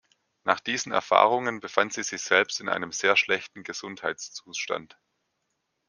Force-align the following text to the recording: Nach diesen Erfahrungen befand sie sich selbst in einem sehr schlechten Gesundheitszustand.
Nach 0.45 0.59
diesen 0.59 0.91
Erfahrungen 0.91 1.59
befand 1.59 1.93
sie 1.93 2.01
sich 2.01 2.21
selbst 2.23 2.59
in 2.59 2.69
einem 2.69 2.91
sehr 2.91 3.15
schlechten 3.15 3.61
Gesundheitszustand. 3.61 4.97